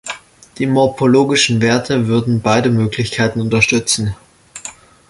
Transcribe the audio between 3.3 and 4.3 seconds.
unterstützen.